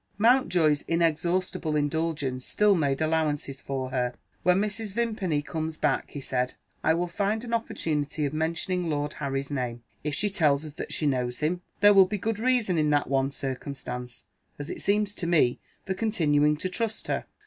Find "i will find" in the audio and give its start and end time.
6.83-7.43